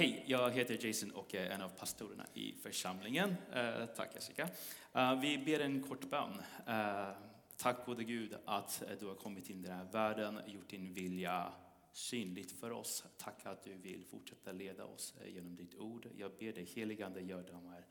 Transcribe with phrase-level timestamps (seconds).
[0.00, 3.30] hej, jag heter Jason och är en av pastorerna i församlingen.
[3.30, 4.48] Uh, tack Jessica.
[4.96, 6.42] Uh, vi ber en kort bön.
[6.66, 7.08] Eh,
[7.56, 11.52] tack gode Gud att du har kommit in i den här världen, gjort din vilja
[11.92, 13.04] synligt för oss.
[13.16, 16.08] Tack att du vill fortsätta leda oss genom ditt ord.
[16.16, 17.86] Jag ber dig heligande, gör de här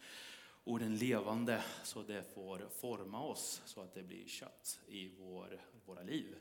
[0.64, 6.04] orden levande så det får forma oss så att det blir kött i vår, våra
[6.04, 6.36] liv.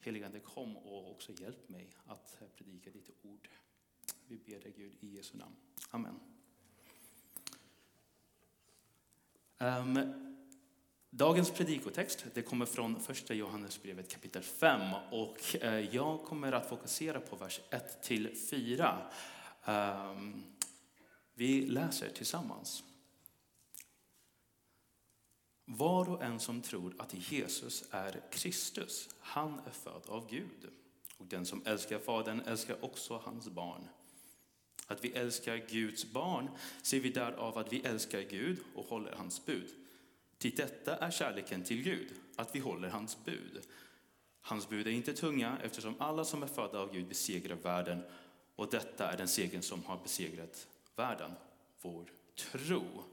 [0.00, 3.48] Heligande kom och också hjälp mig att predika ditt ord.
[4.26, 5.54] Vi ber dig Gud i Jesu namn.
[5.90, 6.20] Amen.
[9.58, 9.98] Um,
[11.10, 17.20] dagens predikotext det kommer från första Johannesbrevet kapitel 5 och uh, jag kommer att fokusera
[17.20, 19.10] på vers 1 till 4.
[19.64, 20.42] Um, ehm,
[21.34, 22.84] vi läser tillsammans.
[25.64, 30.68] Var och en som tror att Jesus är Kristus, han är född av Gud.
[31.16, 33.88] Och den som älskar Fadern älskar också hans barn.
[34.86, 36.50] Att vi älskar Guds barn
[36.82, 39.68] ser vi därav att vi älskar Gud och håller hans bud.
[40.38, 43.60] Till detta är kärleken till Gud, att vi håller hans bud.
[44.40, 48.02] Hans bud är inte tunga eftersom alla som är födda av Gud besegrar världen
[48.56, 51.30] och detta är den segern som har besegrat världen,
[51.82, 52.04] vår
[52.36, 53.04] tro.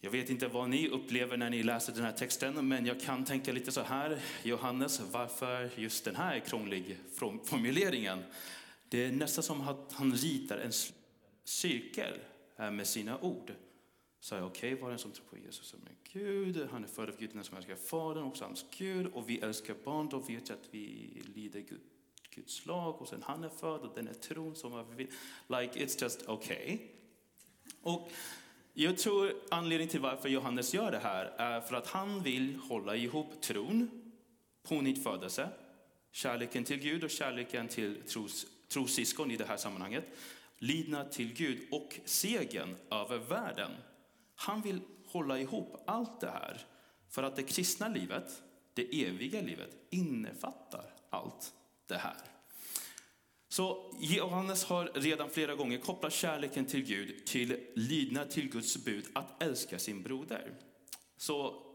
[0.00, 3.24] Jag vet inte vad ni upplever när ni läser den här texten, men jag kan
[3.24, 4.20] tänka lite så här.
[4.42, 6.98] Johannes, varför just den här krånglig
[7.44, 8.24] formuleringen?
[8.90, 10.72] Det är nästan som att han ritar en
[11.44, 12.18] cirkel
[12.56, 13.52] med sina ord.
[14.20, 17.08] Så okej, okay, var den som tror på Jesus som är Gud, han är född
[17.08, 20.48] av Gud, den som älskar Fadern, också hans Gud, och vi älskar barn, då vet
[20.48, 21.64] jag att vi lider
[22.34, 25.08] Guds lag, och sen han är född, och den är tron som vi
[25.48, 26.78] Like, it's just okay.
[27.82, 28.10] Och
[28.74, 32.96] jag tror anledningen till varför Johannes gör det här är för att han vill hålla
[32.96, 33.90] ihop tron,
[34.62, 35.48] pånyttfödelse,
[36.12, 40.04] kärleken till Gud och kärleken till tros, trossyskon i det här sammanhanget,
[40.58, 43.70] lydnad till Gud och segern över världen.
[44.34, 46.66] Han vill hålla ihop allt det här
[47.08, 48.42] för att det kristna livet,
[48.74, 51.52] det eviga livet, innefattar allt
[51.86, 52.16] det här.
[53.48, 59.06] Så Johannes har redan flera gånger kopplat kärleken till Gud till lydnad till Guds bud
[59.12, 60.54] att älska sin broder.
[61.16, 61.66] Så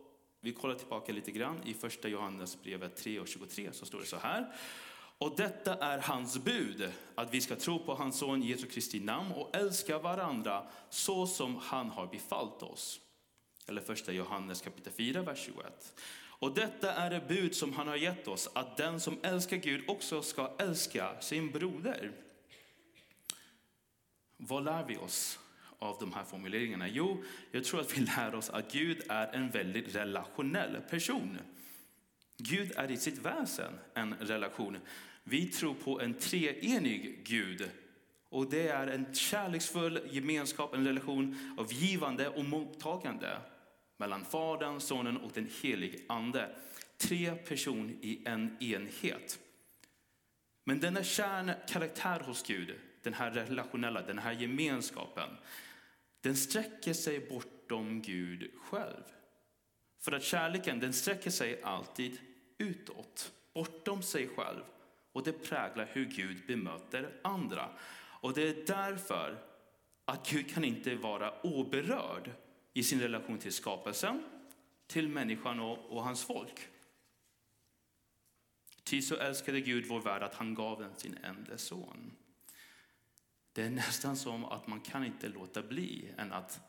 [0.41, 4.17] vi kollar tillbaka lite grann i första Johannesbrevet 3 och 23 så står det så
[4.17, 4.55] här.
[5.17, 9.31] Och detta är hans bud, att vi ska tro på hans son Jesu Kristi namn
[9.31, 12.99] och älska varandra så som han har befallt oss.
[13.67, 16.01] Eller första Johannes kapitel 4, vers 21.
[16.39, 19.89] Och detta är det bud som han har gett oss, att den som älskar Gud
[19.89, 22.11] också ska älska sin broder.
[24.37, 25.39] Vad lär vi oss
[25.79, 26.87] av de här formuleringarna?
[26.87, 31.37] Jo, jag tror att vi lär oss att Gud är en väldigt relationell person.
[32.37, 34.77] Gud är i sitt väsen en relation.
[35.23, 37.71] Vi tror på en treenig Gud.
[38.29, 43.37] Och det är en kärleksfull gemenskap, en relation av givande och mottagande
[43.97, 46.55] mellan Fadern, Sonen och den helige Ande.
[46.97, 49.39] Tre personer i en enhet.
[50.63, 55.29] Men denna kärnkaraktär hos Gud, den här relationella, den här gemenskapen,
[56.21, 59.03] den sträcker sig bortom Gud själv.
[60.05, 62.19] För att kärleken den sträcker sig alltid
[62.57, 64.61] utåt, bortom sig själv.
[65.11, 67.69] Och det präglar hur Gud bemöter andra.
[68.21, 69.37] Och det är därför
[70.05, 72.31] att Gud kan inte vara oberörd
[72.73, 74.23] i sin relation till skapelsen,
[74.87, 76.67] till människan och, och hans folk.
[78.83, 82.11] Ty så älskade Gud vår värld att han gav den sin enda son.
[83.53, 86.59] Det är nästan som att man kan inte låta bli än att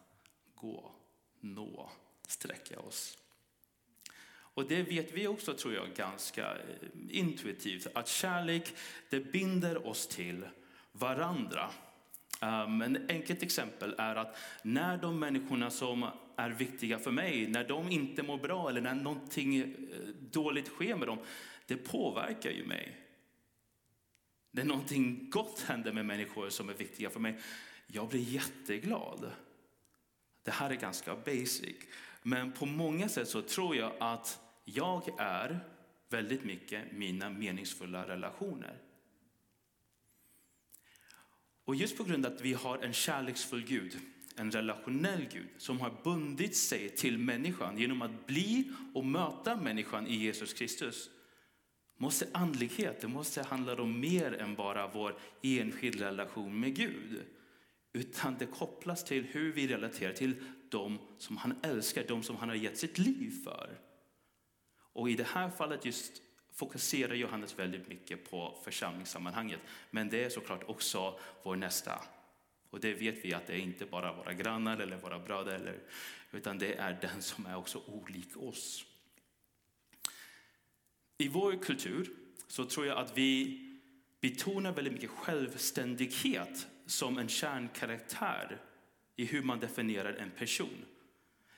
[0.54, 0.92] gå,
[1.40, 1.90] nå,
[2.26, 3.18] sträcka oss.
[4.56, 6.58] Och det vet vi också, tror jag, ganska eh,
[7.10, 8.74] intuitivt, att kärlek,
[9.10, 10.44] det binder oss till
[10.92, 11.70] varandra.
[12.40, 17.46] Ehm, um, ett enkelt exempel är att när de människorna som är viktiga för mig,
[17.46, 19.66] när de inte mår bra eller när någonting eh,
[20.30, 21.18] dåligt sker med dem,
[21.66, 22.96] det påverkar ju mig.
[24.50, 27.38] När någonting gott händer med människor som är viktiga för mig,
[27.86, 29.30] jag blir jätteglad.
[30.42, 31.76] Det här är ganska basic.
[32.22, 35.60] Men på många sätt så tror jag att jag är
[36.08, 38.78] väldigt mycket mina meningsfulla relationer.
[41.64, 43.98] Och just på grund av att vi har en kärleksfull Gud,
[44.36, 50.06] en relationell Gud som har bundit sig till människan genom att bli och möta människan
[50.06, 51.10] i Jesus Kristus.
[51.96, 57.22] Måste andlighet, det måste handla om mer än bara vår enskilda relation med Gud.
[57.92, 60.34] Utan det kopplas till hur vi relaterar till
[60.68, 63.85] dem som han älskar, de som han har gett sitt liv för.
[64.96, 66.22] Och i det här fallet just
[66.52, 69.60] fokuserar Johannes väldigt mycket på församlingssammanhanget.
[69.90, 72.02] Men det är såklart också vår nästa.
[72.70, 75.78] Och det vet vi att det är inte bara våra grannar eller våra bröder, eller,
[76.32, 78.84] utan det är den som är också olik oss.
[81.18, 82.10] I vår kultur
[82.46, 83.60] så tror jag att vi
[84.20, 88.60] betonar väldigt mycket självständighet som en kärnkaraktär
[89.16, 90.84] i hur man definierar en person.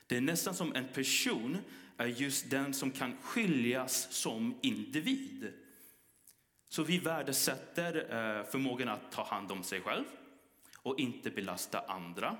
[0.07, 1.57] Det är nästan som en person
[1.99, 5.53] är just den som kan skiljas som individ.
[6.69, 10.03] Så vi värdesätter eh, förmågan att ta hand om sig själv
[10.77, 12.37] och inte belasta andra.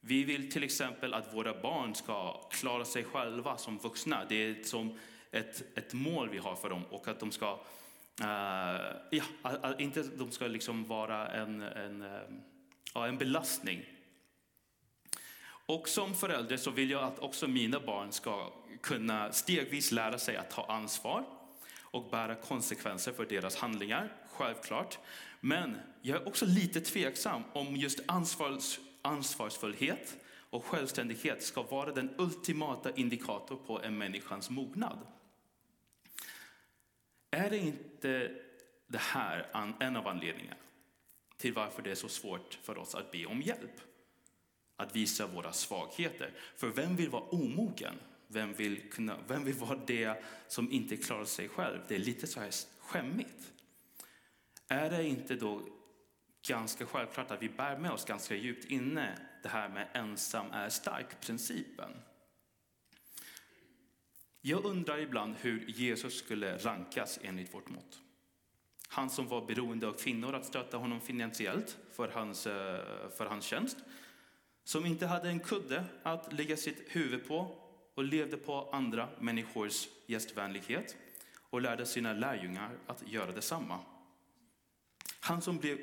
[0.00, 4.24] Vi vill till exempel att våra barn ska klara sig själva som vuxna.
[4.28, 4.98] Det är som
[5.30, 7.52] ett, ett mål vi har för dem och att de ska,
[8.20, 8.26] uh,
[9.10, 13.84] ja, inte de ska liksom vara en, en, uh, en belastning.
[15.68, 20.36] Och som förälder så vill jag att också mina barn ska kunna stegvis lära sig
[20.36, 21.24] att ta ansvar
[21.80, 24.98] och bära konsekvenser för deras handlingar, självklart.
[25.40, 30.16] Men jag är också lite tveksam om just ansvars, ansvarsfullhet
[30.50, 34.98] och självständighet ska vara den ultimata indikatorn på en människans mognad.
[37.30, 38.30] Är det inte
[38.86, 39.46] det här
[39.80, 40.60] en av anledningarna
[41.36, 43.80] till varför det är så svårt för oss att be om hjälp?
[44.80, 46.32] Att visa våra svagheter.
[46.56, 47.94] För vem vill vara omogen?
[48.26, 51.78] Vem vill, kunna, vem vill vara det som inte klarar sig själv?
[51.88, 53.52] Det är lite så här skämmigt.
[54.68, 55.62] Är det inte då
[56.48, 60.68] ganska självklart att vi bär med oss ganska djupt inne det här med ensam är
[60.68, 61.90] stark-principen?
[64.40, 68.00] Jag undrar ibland hur Jesus skulle rankas enligt vårt mått.
[68.88, 73.44] Han som var beroende av kvinnor att stötta honom finansiellt för hans, eh, för hans
[73.44, 73.76] tjänst.
[74.68, 77.58] Som inte hade en kudde att lägga sitt huvud på
[77.94, 80.96] och levde på andra människors gästvänlighet
[81.50, 83.80] och lärde sina lärjungar att göra detsamma.
[85.20, 85.78] Han som blev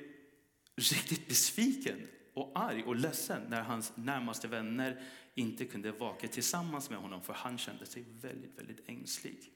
[0.75, 5.03] riktigt besviken och arg och ledsen när hans närmaste vänner
[5.35, 9.51] inte kunde vaka tillsammans med honom för han kände sig väldigt, väldigt ängslig.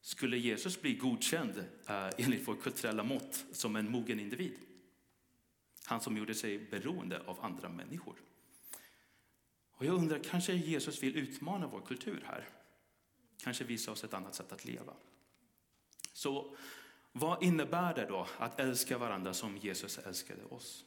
[0.00, 4.52] Skulle Jesus bli godkänd eh, enligt vår kulturella mått som en mogen individ?
[5.84, 8.16] Han som gjorde sig beroende av andra människor.
[9.72, 12.48] Och jag undrar, kanske Jesus vill utmana vår kultur här?
[13.42, 14.94] Kanske visa oss ett annat sätt att leva.
[16.12, 16.56] Så
[17.12, 20.84] vad innebär det då att älska varandra som Jesus älskade oss?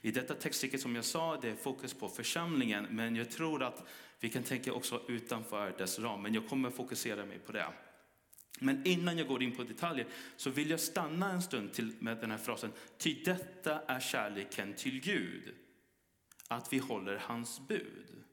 [0.00, 3.84] I detta textstycke som jag sa, det är fokus på församlingen, men jag tror att
[4.20, 6.22] vi kan tänka också utanför dess ram.
[6.22, 7.66] Men jag kommer fokusera mig på det.
[8.60, 10.06] Men innan jag går in på detaljer
[10.36, 12.72] så vill jag stanna en stund till med den här frasen.
[12.98, 15.54] Ty detta är kärleken till Gud,
[16.48, 18.24] att vi håller hans bud.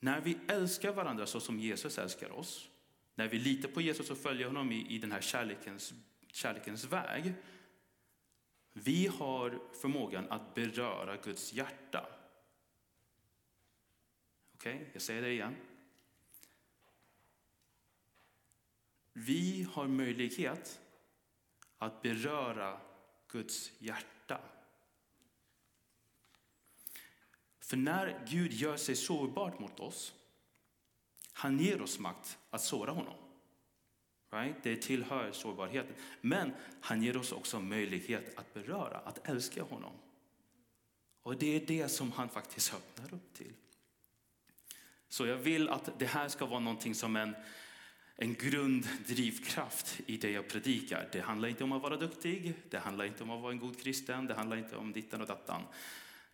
[0.00, 2.68] När vi älskar varandra så som Jesus älskar oss,
[3.14, 5.94] när vi litar på Jesus och följer honom i, i den här kärlekens,
[6.32, 7.34] kärlekens väg,
[8.72, 12.06] vi har förmågan att beröra Guds hjärta.
[14.54, 15.56] Okej, okay, jag säger det igen.
[19.26, 20.80] Vi har möjlighet
[21.78, 22.80] att beröra
[23.28, 24.40] Guds hjärta.
[27.60, 30.14] För när Gud gör sig sårbart mot oss,
[31.32, 33.14] han ger oss makt att såra honom.
[34.30, 34.56] Right?
[34.62, 35.94] Det tillhör sårbarheten.
[36.20, 39.92] Men han ger oss också möjlighet att beröra, att älska honom.
[41.22, 43.52] Och det är det som han faktiskt öppnar upp till.
[45.08, 47.34] Så jag vill att det här ska vara någonting som en,
[48.22, 51.08] en grunddrivkraft i det jag predikar.
[51.12, 53.80] Det handlar inte om att vara duktig, det handlar inte om att vara en god
[53.80, 55.62] kristen, det handlar inte om dittan och dattan.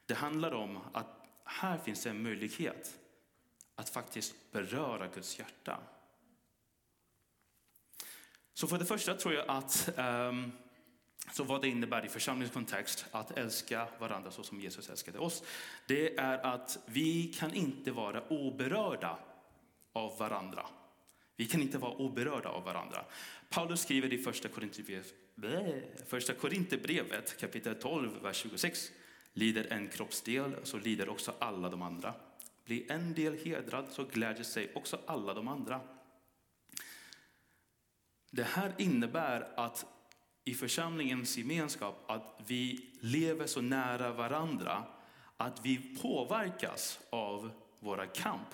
[0.06, 1.06] Det handlar om att
[1.44, 2.98] här finns en möjlighet
[3.74, 5.78] att faktiskt beröra Guds hjärta.
[8.54, 10.52] Så för det första tror jag att um,
[11.32, 15.42] så vad det innebär i församlingskontext att älska varandra så som Jesus älskade oss.
[15.86, 19.18] Det är att vi kan inte vara oberörda
[19.92, 20.66] av varandra.
[21.36, 23.04] Vi kan inte vara oberörda av varandra.
[23.48, 28.92] Paulus skriver i första Korinthierbrevet, första Korinthierbrevet kapitel 12, vers 26.
[29.32, 32.14] Lider en kroppsdel så lider också alla de andra.
[32.64, 35.80] Blir en del hedrad så glädjer sig också alla de andra.
[38.30, 39.86] Det här innebär att
[40.44, 44.84] i församlingens gemenskap att vi lever så nära varandra
[45.36, 47.50] att vi påverkas av
[47.80, 48.48] våra kamp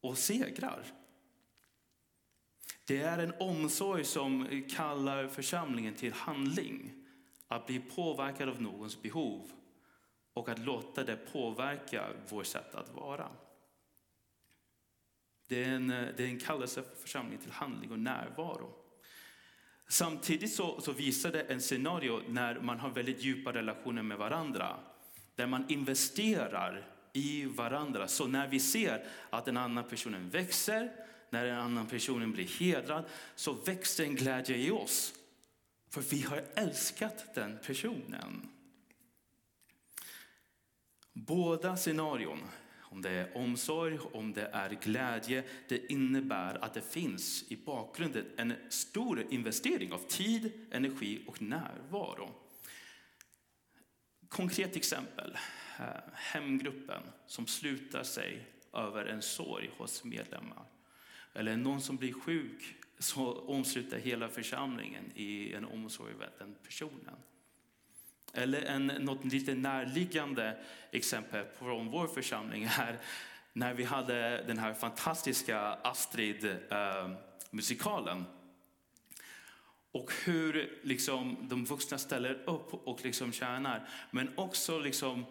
[0.00, 0.82] och segrar.
[2.86, 6.92] Det är en omsorg som kallar församlingen till handling.
[7.48, 9.50] Att bli påverkad av någons behov
[10.34, 13.28] och att låta det påverka vårt sätt att vara.
[15.48, 18.74] Det är en, det är en kallelse för församlingen till handling och närvaro.
[19.88, 24.76] Samtidigt så, så visar det en scenario när man har väldigt djupa relationer med varandra.
[25.34, 28.08] Där man investerar i varandra.
[28.08, 30.92] Så när vi ser att den andra personen växer,
[31.30, 33.04] när den andra personen blir hedrad,
[33.34, 35.14] så växer en glädje i oss.
[35.90, 38.48] För vi har älskat den personen.
[41.12, 42.40] Båda scenarion,
[42.80, 48.24] om det är omsorg, om det är glädje, det innebär att det finns i bakgrunden
[48.36, 52.30] en stor investering av tid, energi och närvaro.
[54.28, 55.36] Konkret exempel,
[56.14, 60.64] hemgruppen som slutar sig över en sorg hos medlemmar.
[61.34, 67.16] Eller någon som blir sjuk så omsluter hela församlingen i en omsorg om den personen.
[68.32, 72.98] Eller en, något lite närliggande exempel från vår församling är
[73.52, 78.18] när vi hade den här fantastiska Astrid-musikalen.
[78.18, 78.24] Eh,
[79.92, 83.88] och hur liksom, de vuxna ställer upp och liksom tjänar.
[84.10, 85.24] Men också, liksom,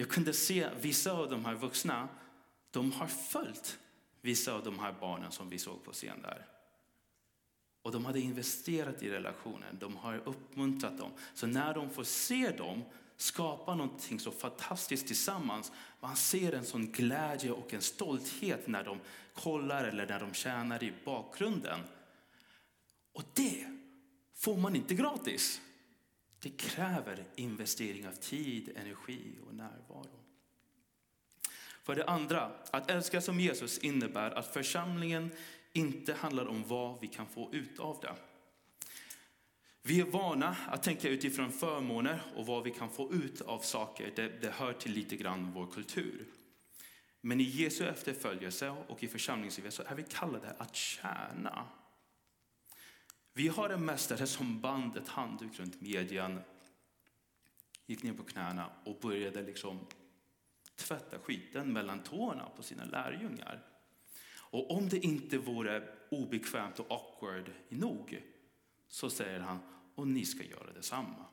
[0.00, 2.08] jag kunde se vissa av de här vuxna,
[2.70, 3.78] de har följt
[4.20, 6.46] vissa av de här barnen som vi såg på scen där.
[7.82, 11.10] Och de hade investerat i relationen, de har uppmuntrat dem.
[11.34, 12.82] Så när de får se dem
[13.16, 19.00] skapa någonting så fantastiskt tillsammans, man ser en sån glädje och en stolthet när de
[19.34, 21.80] kollar eller när de tjänar i bakgrunden.
[23.12, 23.66] Och det
[24.34, 25.60] får man inte gratis.
[26.40, 30.18] Det kräver investering av tid, energi och närvaro.
[31.82, 35.30] För det andra, att älska som Jesus innebär att församlingen
[35.72, 38.14] inte handlar om vad vi kan få ut av det.
[39.82, 44.12] Vi är vana att tänka utifrån förmåner och vad vi kan få ut av saker.
[44.16, 46.26] Det, det hör till lite grann vår kultur.
[47.20, 51.64] Men i Jesu efterföljelse och i församlingslivet så är vi kallade att tjäna.
[53.38, 56.40] Vi har en mästare som band ett handduk runt medjan,
[57.86, 59.86] gick ner på knäna och började liksom
[60.76, 63.66] tvätta skiten mellan tårna på sina lärjungar.
[64.30, 68.22] Och om det inte vore obekvämt och awkward nog
[68.88, 69.58] så säger han,
[69.94, 71.24] och ni ska göra detsamma.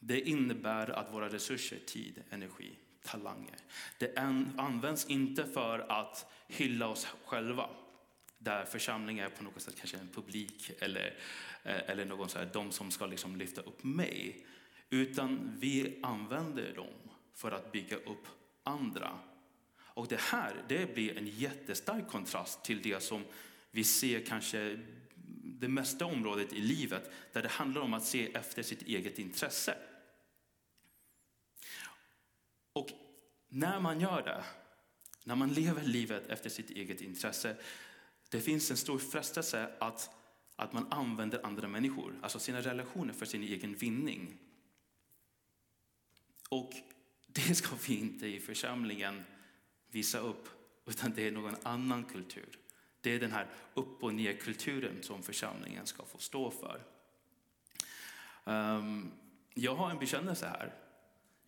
[0.00, 2.78] Det innebär att våra resurser, tid, energi,
[3.10, 3.56] talanger,
[3.98, 4.18] det
[4.56, 7.70] används inte för att hylla oss själva.
[8.38, 11.18] Där församlingen är på något sätt kanske en publik eller,
[11.62, 14.46] eh, eller någon så här, de som ska liksom lyfta upp mig.
[14.90, 16.94] Utan vi använder dem
[17.34, 18.26] för att bygga upp
[18.62, 19.18] andra.
[19.78, 23.24] Och det här det blir en jättestark kontrast till det som
[23.70, 24.78] vi ser kanske
[25.44, 29.76] det mesta området i livet där det handlar om att se efter sitt eget intresse.
[32.72, 32.90] Och
[33.48, 34.44] när man gör det,
[35.24, 37.56] när man lever livet efter sitt eget intresse,
[38.30, 40.10] det finns en stor frestelse att,
[40.56, 44.38] att man använder andra människor, alltså sina relationer för sin egen vinning.
[46.48, 46.72] Och
[47.26, 49.24] det ska vi inte i församlingen
[49.90, 50.48] visa upp,
[50.86, 52.58] utan det är någon annan kultur.
[53.00, 56.82] Det är den här upp och ner kulturen som församlingen ska få stå för.
[58.44, 59.12] Um,
[59.54, 60.74] jag har en bekännelse här.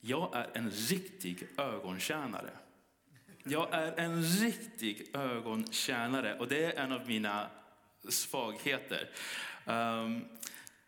[0.00, 2.50] Jag är en riktig ögontjänare.
[3.44, 7.50] Jag är en riktig ögontjänare och det är en av mina
[8.08, 9.10] svagheter.
[9.64, 10.24] Um,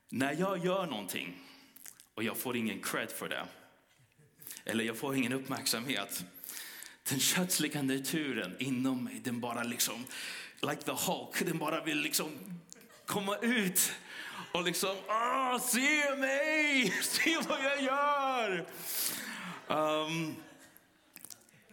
[0.08, 1.38] när jag gör någonting
[2.14, 3.46] och jag får ingen cred för det,
[4.64, 6.24] eller jag får ingen uppmärksamhet.
[7.08, 10.04] Den kötsliga naturen inom mig, den bara liksom,
[10.60, 12.60] like the Hulk, den bara vill liksom
[13.06, 13.92] komma ut
[14.52, 18.66] och liksom, Åh, se mig, se vad jag gör.
[19.66, 20.36] Um,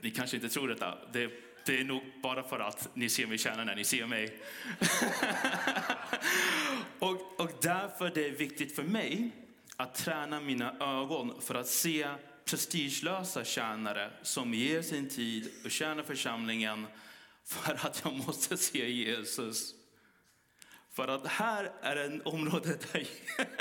[0.01, 1.31] ni kanske inte tror detta, det,
[1.65, 4.39] det är nog bara för att ni ser mig tjäna när ni ser mig.
[6.99, 9.31] och, och därför det är viktigt för mig
[9.75, 12.07] att träna mina ögon för att se
[12.45, 16.87] prestigelösa tjänare som ger sin tid och tjänar församlingen
[17.45, 19.73] för att jag måste se Jesus.
[20.99, 23.07] För att här är en område där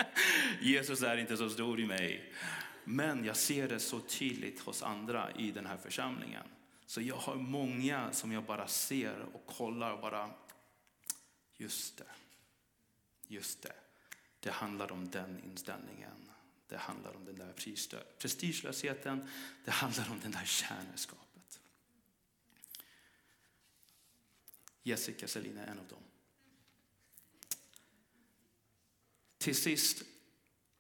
[0.61, 2.33] Jesus är inte så stor i mig.
[2.85, 6.47] Men jag ser det så tydligt hos andra i den här församlingen.
[6.87, 10.31] Så jag har många som jag bara ser och kollar och bara,
[11.57, 12.05] just det,
[13.27, 13.75] just det.
[14.41, 16.31] Det handlar om den inställningen.
[16.69, 17.53] Det handlar om den där
[18.19, 19.29] prestigelösheten.
[19.65, 21.61] Det handlar om den där kärneskapet.
[24.83, 26.08] Jessica Selina är en av dem.
[29.39, 30.03] Till sist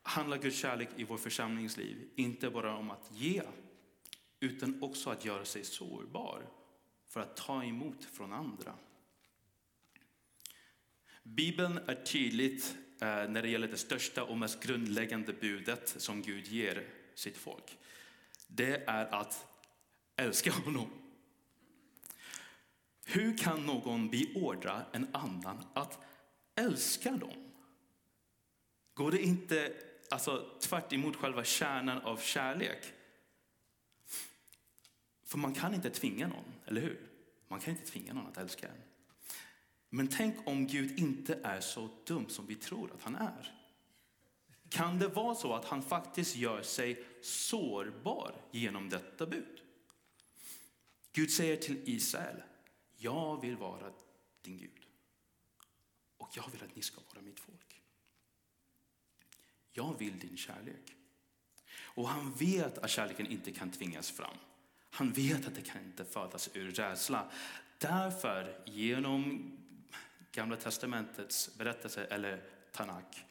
[0.02, 3.42] handlar Guds kärlek i vår församlingsliv inte bara om att ge,
[4.40, 6.42] utan också att göra sig sårbar
[7.06, 8.74] för att ta emot från andra.
[11.22, 16.46] Bibeln är tydligt eh, när det gäller det största och mest grundläggande budet som Gud
[16.46, 17.78] ger sitt folk.
[18.46, 19.46] Det är att
[20.16, 20.90] älska honom.
[23.04, 25.98] Hur kan någon beordra en annan att
[26.54, 27.47] älska dem?
[28.98, 29.72] Går det inte
[30.10, 32.92] alltså, tvärt emot själva kärnan av kärlek?
[35.24, 37.00] För man kan inte tvinga någon, eller hur?
[37.48, 38.82] Man kan inte tvinga någon att älska en.
[39.88, 43.54] Men tänk om Gud inte är så dum som vi tror att han är.
[44.68, 49.62] Kan det vara så att han faktiskt gör sig sårbar genom detta bud?
[51.12, 52.42] Gud säger till Israel,
[52.96, 53.92] jag vill vara
[54.42, 54.86] din Gud.
[56.16, 57.78] Och jag vill att ni ska vara mitt folk.
[59.78, 60.94] Jag vill din kärlek.
[61.80, 64.36] Och han vet att kärleken inte kan tvingas fram.
[64.90, 67.30] Han vet att det kan inte födas ur rädsla.
[67.78, 69.52] Därför, genom
[70.32, 72.42] Gamla testamentets berättelse, eller
[72.72, 73.24] Tanak,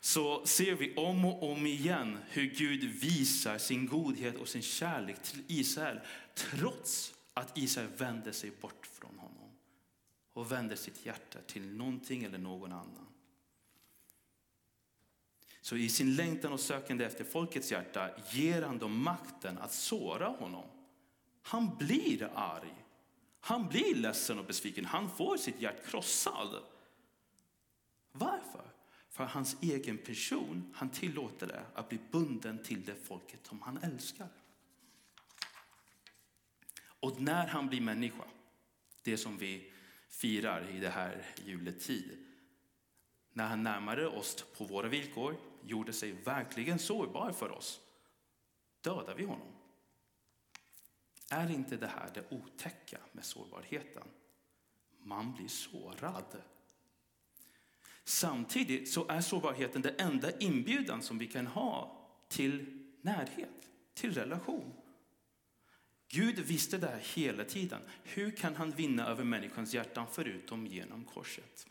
[0.00, 5.22] så ser vi om och om igen hur Gud visar sin godhet och sin kärlek
[5.22, 6.00] till Israel
[6.34, 9.50] trots att Israel vände sig bort från honom
[10.32, 13.11] och vände sitt hjärta till någonting eller någon annan.
[15.62, 20.28] Så i sin längtan och sökande efter folkets hjärta ger han dem makten att såra
[20.28, 20.64] honom.
[21.42, 22.74] Han blir arg.
[23.40, 24.84] Han blir ledsen och besviken.
[24.84, 26.62] Han får sitt hjärta krossad.
[28.12, 28.64] Varför?
[29.08, 33.78] För hans egen person, han tillåter det att bli bunden till det folket som han
[33.82, 34.28] älskar.
[36.84, 38.24] Och när han blir människa,
[39.02, 39.72] det som vi
[40.08, 42.26] firar i det här juletid,
[43.32, 47.80] när han närmade oss på våra villkor, gjorde sig verkligen sårbar för oss,
[48.80, 49.52] dödar vi honom.
[51.30, 54.02] Är inte det här det otäcka med sårbarheten?
[54.98, 56.42] Man blir sårad.
[58.04, 64.72] Samtidigt så är sårbarheten den enda inbjudan som vi kan ha till närhet, till relation.
[66.08, 67.80] Gud visste det här hela tiden.
[68.02, 71.66] Hur kan han vinna över människans hjärtan förutom genom korset?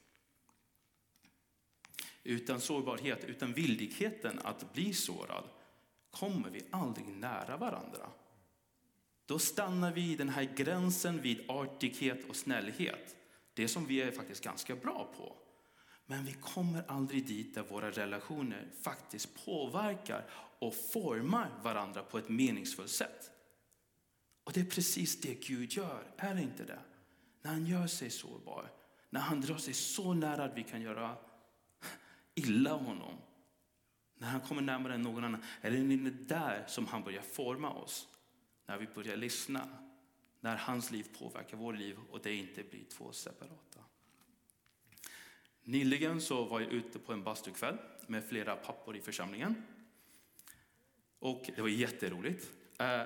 [2.24, 5.44] Utan sårbarhet, utan villigheten att bli sårad
[6.12, 8.10] kommer vi aldrig nära varandra.
[9.26, 13.16] Då stannar vi i den här gränsen vid artighet och snällhet.
[13.54, 15.38] Det som vi är faktiskt ganska bra på.
[16.06, 20.30] Men vi kommer aldrig dit där våra relationer faktiskt påverkar
[20.60, 23.32] och formar varandra på ett meningsfullt sätt.
[24.44, 26.80] Och det är precis det Gud gör, är det inte det?
[27.42, 28.72] När han gör sig sårbar,
[29.10, 31.18] när han drar sig så nära att vi kan göra
[32.36, 33.18] illa honom.
[34.16, 38.08] När han kommer närmare än någon annan, är det där som han börjar forma oss.
[38.66, 39.68] När vi börjar lyssna,
[40.40, 43.80] när hans liv påverkar vårt liv och det inte blir två separata.
[45.64, 49.64] Nyligen så var jag ute på en bastukväll med flera pappor i församlingen.
[51.20, 52.52] Och det var jätteroligt.
[52.80, 53.02] Eh,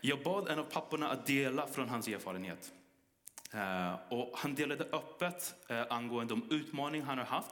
[0.00, 2.72] jag bad en av papporna att dela från hans erfarenhet.
[3.52, 7.50] Eh, och han delade öppet eh, angående de utmaningar han har haft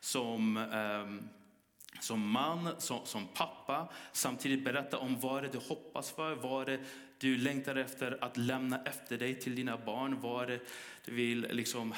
[0.00, 3.88] som, eh, som man, som, som pappa.
[4.12, 6.80] Samtidigt berätta om vad det du hoppas för, vad det
[7.18, 10.60] du längtar efter att lämna efter dig till dina barn, vad det
[11.04, 11.94] du vill liksom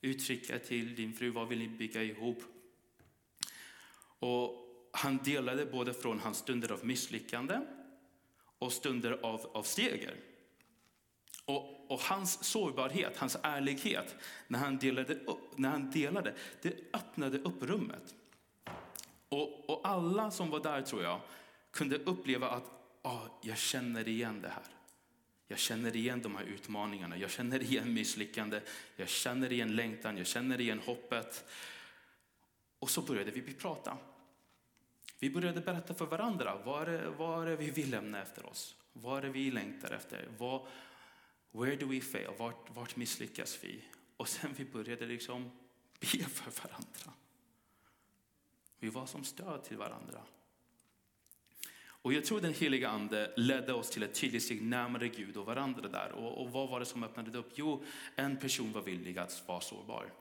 [0.00, 2.42] uttrycka till din fru, vad vill ni bygga ihop?
[4.18, 7.60] Och han delade både från hans stunder av misslyckande
[8.58, 10.14] och stunder av, av seger.
[11.48, 14.16] Och, och, hans sårbarhet, hans ärlighet,
[14.48, 18.14] när han delade, upp, när han delade det öppnade upp rummet.
[19.28, 21.20] Och, och alla som var där tror jag
[21.70, 22.64] kunde uppleva att
[23.02, 24.64] ah, jag känner igen det här.
[25.46, 28.60] Jag känner igen de här utmaningarna, jag känner igen misslyckande,
[28.96, 31.44] jag känner igen längtan, jag känner igen hoppet.
[32.78, 33.96] Och så började vi prata.
[35.18, 38.74] Vi började berätta för varandra, vad är, vad är vi vill lämna efter oss?
[38.92, 40.28] Vad är det vi längtar efter?
[40.38, 40.66] Vad,
[41.52, 42.30] where do we fail?
[42.38, 43.84] Vart, vart misslyckas vi?
[44.16, 45.50] Och sen vi började liksom
[46.00, 47.12] be för varandra.
[48.78, 50.22] Vi var som stöd till varandra.
[52.02, 55.46] Och jag tror den heliga ande ledde oss till ett tydligt steg närmare Gud och
[55.46, 56.12] varandra där.
[56.12, 57.52] Och, och vad var det som öppnade upp?
[57.54, 57.84] Jo,
[58.16, 60.12] en person var villig att vara sårbar.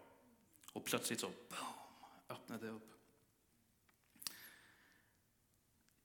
[0.73, 2.96] Och plötsligt så, boom, öppnade upp.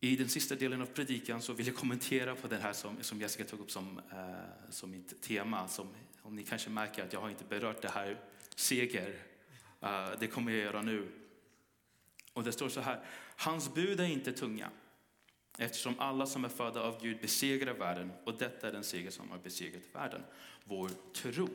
[0.05, 3.21] I den sista delen av predikan så vill jag kommentera på det här som, som
[3.21, 5.69] Jessica tog upp som, eh, som mitt tema.
[5.69, 5.89] Som,
[6.23, 8.21] om ni kanske märker att jag har inte berört det här
[8.55, 9.15] seger.
[9.81, 11.09] Eh, det kommer jag göra nu.
[12.33, 13.05] Och det står så här,
[13.37, 14.71] hans bud är inte tunga.
[15.59, 19.31] Eftersom alla som är födda av Gud besegrar världen och detta är den seger som
[19.31, 20.23] har besegrat världen.
[20.65, 21.49] Vår tro.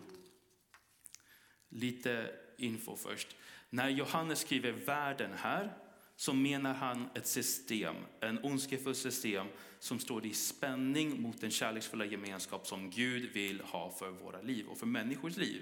[1.70, 3.36] Lite info först.
[3.70, 5.78] När Johannes skriver världen här
[6.20, 9.48] så menar han ett system, en ondskefull system
[9.80, 14.68] som står i spänning mot den kärleksfulla gemenskap som Gud vill ha för våra liv
[14.68, 15.62] och för människors liv.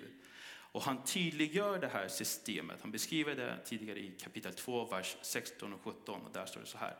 [0.76, 2.82] Och han tydliggör det här systemet.
[2.82, 6.22] Han beskriver det tidigare i kapitel 2, vers 16 och 17.
[6.22, 6.96] Och där står det så här.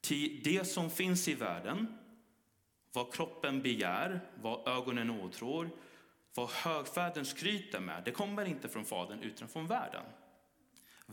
[0.00, 1.98] Till det som finns i världen,
[2.92, 5.70] vad kroppen begär, vad ögonen åtrår,
[6.34, 10.04] vad högfärden skryter med, det kommer inte från Fadern utan från världen.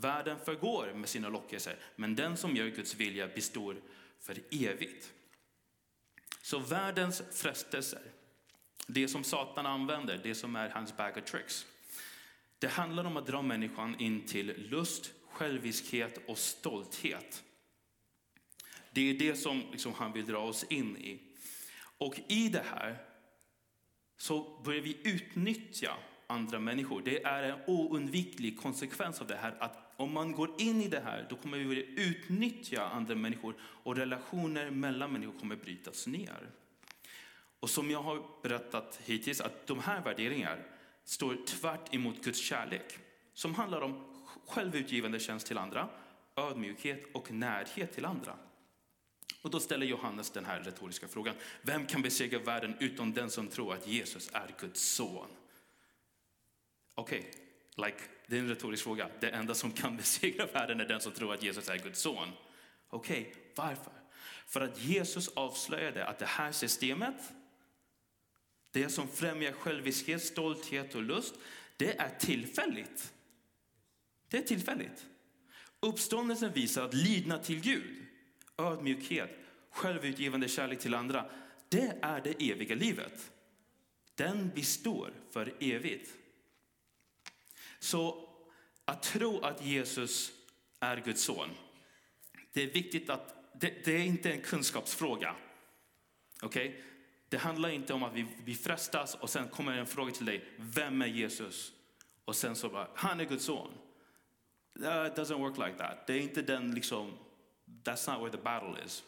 [0.02, 3.76] Världen förgår med sina lockelser, men den som gör Guds vilja består
[4.20, 5.14] för evigt.
[6.42, 8.02] Så världens frestelser,
[8.88, 11.66] det som Satan använder, det som är hans bag of tricks.
[12.60, 17.44] Det handlar om att dra människan in till lust, själviskhet och stolthet.
[18.92, 21.20] Det är det som liksom han vill dra oss in i.
[21.98, 22.98] Och i det här
[24.18, 27.02] så börjar vi utnyttja andra människor.
[27.06, 31.00] Det är en oundviklig konsekvens av det här att om man går in i det
[31.00, 36.50] här då kommer vi utnyttja andra människor och relationer mellan människor kommer brytas ner.
[37.60, 40.62] Och som jag har berättat hittills att de här värderingarna
[41.04, 42.98] står tvärt emot Guds kärlek
[43.34, 44.04] som handlar om
[44.48, 45.90] självutgivande tjänst till andra,
[46.36, 48.38] ödmjukhet och närhet till andra.
[49.42, 51.36] Och då ställer Johannes den här retoriska frågan.
[51.62, 55.28] Vem kan besegra världen utom den som tror att Jesus är Guds son?
[56.96, 57.47] Okej, okay,
[57.78, 59.10] like, det är en retorisk fråga.
[59.20, 62.28] Det enda som kan besegra världen är den som tror att Jesus är Guds son.
[62.90, 63.94] Okej, okay, varför?
[64.46, 67.34] För att Jesus avslöjade att det här systemet,
[68.72, 71.36] det som främjar själviskhet, stolthet och lust,
[71.78, 73.14] det är tillfälligt.
[74.28, 75.06] Det är tillfälligt.
[75.80, 78.06] Uppståndelsen visar att lydnad till Gud,
[78.58, 81.30] ödmjukhet, självutgivande kärlek till andra,
[81.70, 83.32] det är det eviga livet.
[84.16, 86.10] Den består för evigt.
[87.88, 88.30] Så
[88.86, 90.32] att tro att Jesus
[90.80, 91.50] är Guds son,
[92.54, 95.36] det är viktigt att det, det är inte en kunskapsfråga.
[96.42, 96.76] Okay?
[97.30, 100.46] Det handlar inte om att vi, vi frestas och sen kommer en fråga till dig,
[100.58, 101.72] vem är Jesus?
[102.26, 103.72] Och sen så bara, han är Guds son.
[104.76, 106.08] It doesn't work like that.
[106.08, 107.14] Det är inte den liksom,
[107.84, 109.04] that's not where the battle is.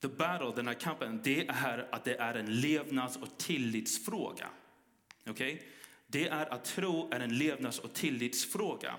[0.00, 4.50] The battle, den här kampen, det är att det är en levnads och tillitsfråga.
[5.26, 5.58] Okay?
[6.12, 8.96] Det är att tro är en levnads och tillitsfråga.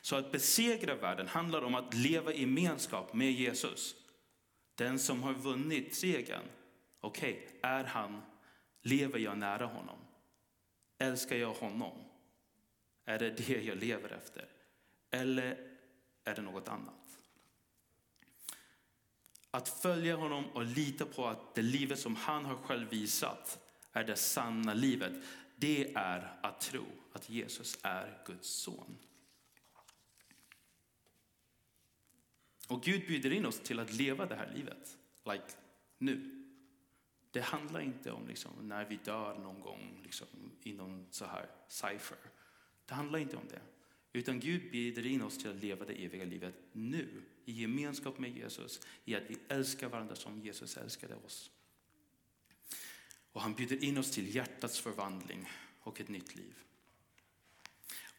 [0.00, 3.94] Så att besegra världen handlar om att leva i gemenskap med Jesus.
[4.74, 6.42] Den som har vunnit segern.
[7.00, 8.22] Okej, okay, är han,
[8.82, 9.98] lever jag nära honom?
[10.98, 11.92] Älskar jag honom?
[13.04, 14.48] Är det det jag lever efter?
[15.10, 15.56] Eller
[16.24, 16.94] är det något annat?
[19.50, 23.58] Att följa honom och lita på att det livet som han har själv visat
[23.92, 25.12] är det sanna livet.
[25.60, 28.98] Det är att tro att Jesus är Guds son.
[32.68, 35.44] Och Gud bjuder in oss till att leva det här livet, like
[35.98, 36.44] nu.
[37.30, 40.26] Det handlar inte om liksom, när vi dör någon gång liksom,
[40.62, 42.18] i någon så här cipher.
[42.86, 43.60] Det handlar inte om det.
[44.12, 47.22] Utan Gud bjuder in oss till att leva det eviga livet nu.
[47.44, 51.50] I gemenskap med Jesus, i att vi älskar varandra som Jesus älskade oss.
[53.32, 55.48] Och han bjuder in oss till hjärtats förvandling
[55.80, 56.54] och ett nytt liv.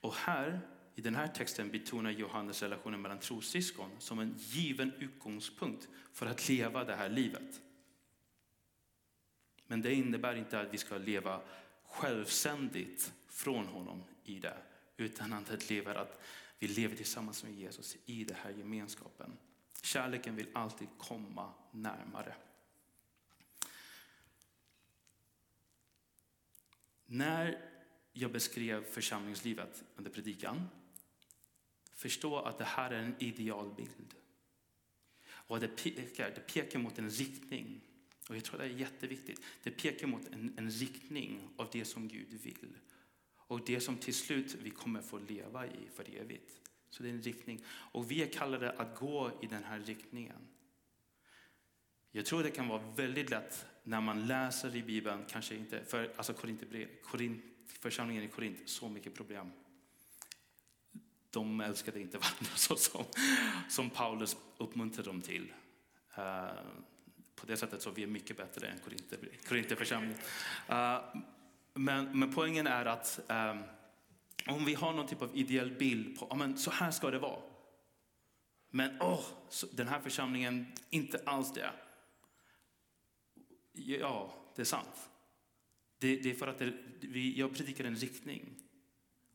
[0.01, 0.61] Och här,
[0.95, 6.49] i den här texten betonar Johannes relationen mellan trossyskon som en given utgångspunkt för att
[6.49, 7.61] leva det här livet.
[9.67, 11.41] Men det innebär inte att vi ska leva
[11.83, 14.57] självständigt från honom i det,
[14.97, 16.21] utan att leva att
[16.59, 19.37] vi lever tillsammans med Jesus i den här gemenskapen.
[19.81, 22.35] Kärleken vill alltid komma närmare.
[27.11, 27.61] När
[28.13, 30.69] jag beskrev församlingslivet under predikan,
[31.93, 34.15] förstå att det här är en idealbild.
[35.25, 37.81] Och det pekar, det pekar mot en riktning.
[38.29, 39.41] Och jag tror det är jätteviktigt.
[39.63, 42.77] Det pekar mot en, en riktning av det som Gud vill.
[43.35, 46.61] Och det som till slut vi kommer få leva i för evigt.
[46.89, 47.63] Så det är en riktning.
[47.67, 50.47] Och vi är kallade att gå i den här riktningen.
[52.11, 56.11] Jag tror det kan vara väldigt lätt när man läser i Bibeln, kanske inte, för
[56.17, 57.43] alltså Korint,
[57.79, 59.51] församlingen i Korint, så mycket problem.
[61.29, 63.05] De älskade inte varandra så som,
[63.69, 65.53] som Paulus uppmuntrade dem till.
[66.17, 66.49] Uh,
[67.35, 68.79] på det sättet så är vi mycket bättre än
[69.47, 70.17] Korintheförsamlingen.
[70.69, 71.01] Uh, eh,
[71.73, 73.63] men, men poängen är att um,
[74.55, 77.41] om vi har någon typ av ideell bild på, men så här ska det vara.
[78.69, 79.25] Men oh,
[79.71, 81.71] den här församlingen, inte alls det.
[83.73, 85.09] Ja, det är sant.
[85.97, 88.55] Det, det är för att det, vi, jag predikar en riktning.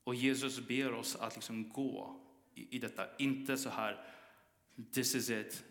[0.05, 2.21] Och Jesus ber oss att liksom gå
[2.55, 3.17] i, i detta.
[3.17, 4.07] Inte så här,
[4.93, 5.65] this is it,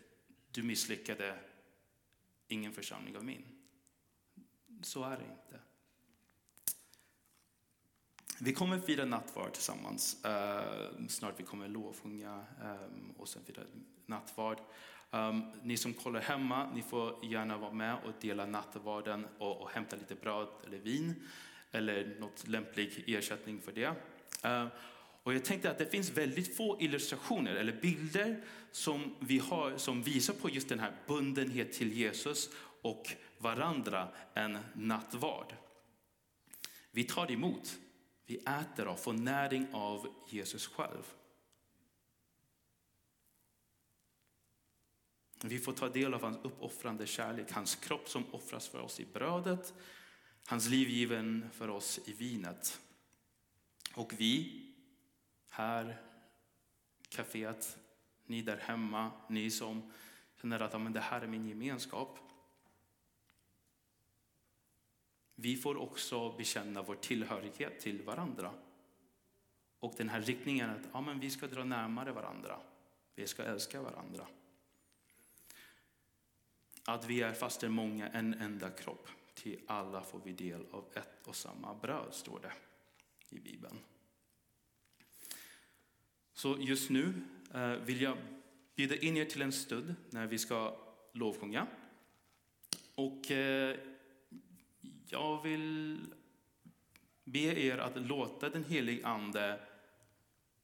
[0.50, 1.38] du misslyckade,
[2.48, 3.44] ingen församling av min.
[4.82, 5.60] Så är det inte.
[8.40, 10.24] Vi kommer fira nattvard tillsammans.
[10.24, 13.62] Uh, snart vi kommer lovsjunga um, och sen fira
[14.06, 14.58] nattvard.
[15.14, 19.70] Um, ni som kollar hemma, ni får gärna vara med och dela nattvarden och, och
[19.70, 21.14] hämta lite bröd eller vin
[21.72, 23.88] eller något lämplig ersättning för det.
[24.44, 24.66] Uh,
[25.22, 30.02] och jag tänkte att det finns väldigt få illustrationer eller bilder som vi har som
[30.02, 32.50] visar på just den här bundenhet till Jesus
[32.82, 33.06] och
[33.38, 35.54] varandra en nattvard.
[36.90, 37.76] Vi tar emot,
[38.26, 41.04] vi äter och får näring av Jesus själv.
[45.46, 49.06] Vi får ta del av hans uppoffrande kärlek, hans kropp som offras för oss i
[49.06, 49.74] brödet,
[50.46, 52.80] hans liv given för oss i vinet.
[53.94, 54.62] Och vi
[55.50, 56.02] här,
[57.08, 57.78] kaféet,
[58.26, 59.92] ni där hemma, ni som
[60.40, 62.18] känner att men det här är min gemenskap.
[65.34, 68.54] Vi får också bekänna vår tillhörighet till varandra.
[69.78, 72.60] Och den här riktningen att ja, men vi ska dra närmare varandra.
[73.14, 74.26] Vi ska älska varandra.
[76.84, 79.08] Att vi är fastän många en enda kropp.
[79.34, 82.52] Till alla får vi del av ett och samma bröd, står det
[83.36, 83.78] i Bibeln.
[86.32, 87.14] Så just nu
[87.54, 88.16] eh, vill jag
[88.74, 90.76] bjuda in er till en stund när vi ska
[91.12, 91.66] lovsjunga.
[92.94, 93.76] Och eh,
[95.06, 95.98] jag vill
[97.24, 99.60] be er att låta den helige Ande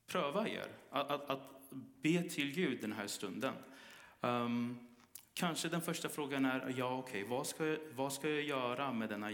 [0.06, 0.68] pröva er.
[0.90, 1.70] Att, att, att
[2.02, 3.54] be till Gud den här stunden.
[4.20, 4.89] Um,
[5.40, 9.08] kanske den första frågan är, ja okej, okay, vad, ska, vad ska jag göra med
[9.08, 9.30] denna,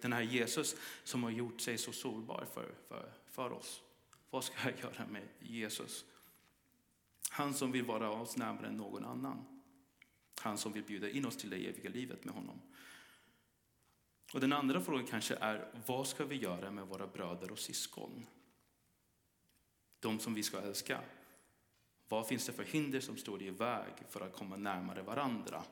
[0.00, 3.82] den här Jesus som har gjort sig så sårbar för, för, för oss?
[4.30, 6.04] Vad ska jag göra med Jesus?
[7.30, 9.62] Han som vill vara oss närmare än någon annan.
[10.40, 12.60] Han som vill bjuda in oss till det eviga livet med honom.
[14.34, 18.26] Och den andra frågan kanske är, vad ska vi göra med våra bröder och syskon?
[20.00, 21.00] De som vi ska älska.
[22.10, 25.62] Vad finns det för hinder som står i väg för att komma närmare varandra?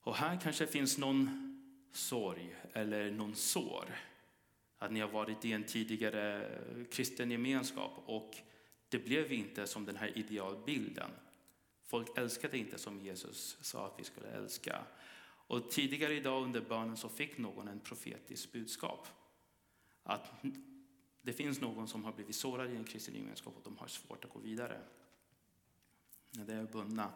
[0.00, 1.50] Och här kanske finns någon
[1.92, 3.94] sorg eller någon sår
[4.78, 6.50] att ni har varit i en tidigare
[6.90, 8.36] kristen gemenskap och
[8.88, 11.10] det blev inte som den här idealbilden.
[11.82, 14.82] Folk älskade inte som Jesus sa att vi skulle älska.
[15.46, 19.08] Och tidigare idag under bönen så fick någon en profetisk budskap.
[20.02, 20.32] Att
[21.24, 24.24] det finns någon som har blivit sårad i en kristen gemenskap och de har svårt
[24.24, 24.80] att gå vidare.
[26.30, 27.12] Det är bundna.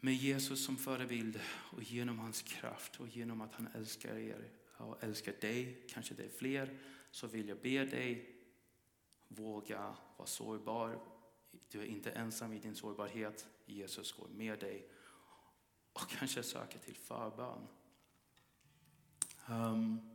[0.00, 5.04] Med Jesus som förebild och genom hans kraft och genom att han älskar er och
[5.04, 6.78] älskar dig, kanske det är fler,
[7.10, 8.36] så vill jag be dig
[9.28, 10.98] våga vara sårbar.
[11.68, 13.46] Du är inte ensam i din sårbarhet.
[13.66, 14.88] Jesus går med dig
[15.92, 17.66] och kanske söka till förbön.
[19.48, 20.12] Um,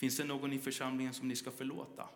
[0.00, 2.08] finns det någon i församlingen som ni ska förlåta?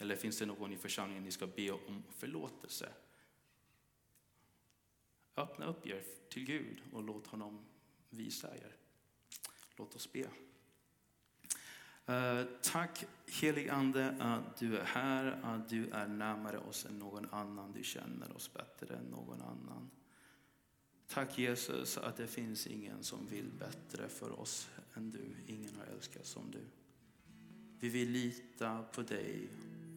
[0.00, 2.88] Eller finns det någon i församlingen ni ska be om förlåtelse?
[5.36, 7.64] Öppna upp er till Gud och låt honom
[8.10, 8.76] visa er.
[9.76, 10.28] Låt oss be.
[12.06, 17.28] Eh, tack helig Ande att du är här, att du är närmare oss än någon
[17.30, 17.72] annan.
[17.72, 19.90] Du känner oss bättre än någon annan.
[21.14, 25.36] Tack Jesus att det finns ingen som vill bättre för oss än du.
[25.46, 26.60] Ingen har älskat som du.
[27.80, 29.48] Vi vill lita på dig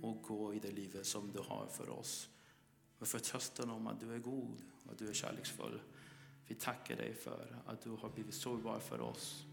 [0.02, 2.30] och gå i det livet som du har för oss.
[3.00, 5.80] Med förtröstan om att du är god och att du är kärleksfull.
[6.48, 9.46] Vi tackar dig för att du har blivit sårbar för oss.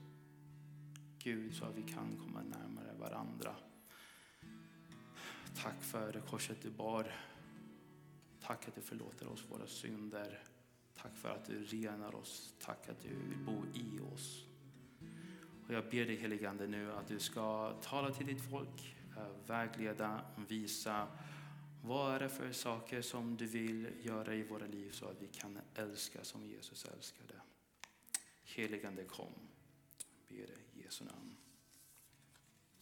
[1.19, 3.57] Gud så att vi kan komma närmare varandra.
[5.63, 7.15] Tack för korset du bar.
[8.41, 10.52] Tack att du förlåter oss våra synder.
[10.97, 12.55] Tack för att du renar oss.
[12.61, 14.45] Tack att du vill bo i oss.
[15.67, 20.21] Och jag ber dig heligande nu att du ska tala till ditt folk, eh, vägleda,
[20.49, 21.09] visa
[21.85, 25.27] vad är det för saker som du vill göra i våra liv så att vi
[25.27, 27.35] kan älska som Jesus älskade.
[28.45, 29.33] Heligande kom.
[30.29, 31.32] Ber dig i Jesu namn.